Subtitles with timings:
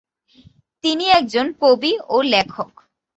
[0.83, 2.71] তিনি একজন কবি ও লেখক।